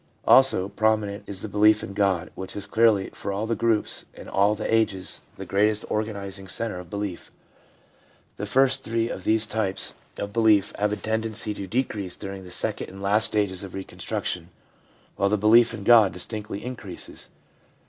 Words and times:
Also 0.25 0.67
prominent 0.67 1.23
is 1.27 1.43
the 1.43 1.47
belief 1.47 1.83
in 1.83 1.93
God, 1.93 2.31
which 2.33 2.55
is 2.55 2.65
clearly 2.65 3.11
for 3.13 3.31
all 3.31 3.45
the 3.45 3.53
groups 3.55 4.05
and 4.15 4.27
all 4.27 4.55
the 4.55 4.65
ages 4.73 5.21
the 5.37 5.45
greatest 5.45 5.85
organising 5.91 6.47
centre 6.47 6.79
of 6.79 6.89
belief. 6.89 7.29
The 8.37 8.47
first 8.47 8.81
three 8.83 9.09
of 9.09 9.25
these 9.25 9.45
types 9.45 9.93
of 10.17 10.33
belief 10.33 10.73
have 10.79 10.91
a 10.91 10.95
tendency 10.95 11.53
to 11.53 11.67
decrease 11.67 12.15
during 12.15 12.43
the 12.45 12.49
second 12.49 12.89
and 12.89 12.99
last 12.99 13.25
stages 13.27 13.61
of 13.63 13.73
reconstruc 13.73 14.25
tion, 14.25 14.49
while 15.17 15.29
the 15.29 15.37
belief 15.37 15.71
in 15.71 15.83
God 15.83 16.13
distinctly 16.13 16.65
increases. 16.65 17.29